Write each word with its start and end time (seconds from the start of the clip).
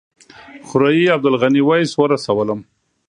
خوريي 0.67 1.05
عبدالغني 1.15 1.61
ویس 1.67 1.91
ورسولم. 1.99 2.59